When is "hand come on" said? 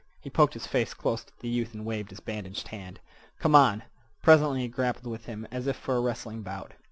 2.69-3.83